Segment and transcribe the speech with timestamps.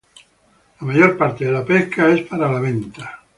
[0.79, 3.19] La mayor parte de la pesca es para la venta.